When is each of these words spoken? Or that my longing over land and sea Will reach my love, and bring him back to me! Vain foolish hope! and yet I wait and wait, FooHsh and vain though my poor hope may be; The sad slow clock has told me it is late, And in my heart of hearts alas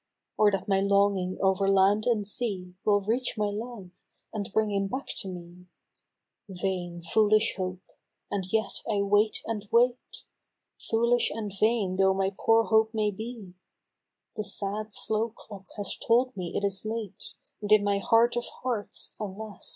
Or 0.35 0.49
that 0.49 0.67
my 0.67 0.79
longing 0.79 1.37
over 1.43 1.67
land 1.69 2.07
and 2.07 2.25
sea 2.25 2.73
Will 2.83 3.01
reach 3.01 3.35
my 3.37 3.51
love, 3.51 3.91
and 4.33 4.51
bring 4.51 4.71
him 4.71 4.87
back 4.87 5.05
to 5.19 5.27
me! 5.27 5.67
Vain 6.49 7.03
foolish 7.03 7.53
hope! 7.55 7.83
and 8.31 8.51
yet 8.51 8.81
I 8.89 9.01
wait 9.03 9.43
and 9.45 9.69
wait, 9.71 10.23
FooHsh 10.79 11.29
and 11.29 11.51
vain 11.59 11.97
though 11.97 12.15
my 12.15 12.33
poor 12.35 12.63
hope 12.63 12.95
may 12.95 13.11
be; 13.11 13.53
The 14.35 14.43
sad 14.43 14.91
slow 14.91 15.29
clock 15.35 15.67
has 15.77 15.95
told 15.95 16.35
me 16.35 16.53
it 16.57 16.65
is 16.65 16.83
late, 16.83 17.35
And 17.61 17.71
in 17.71 17.83
my 17.83 17.99
heart 17.99 18.35
of 18.35 18.45
hearts 18.63 19.13
alas 19.19 19.69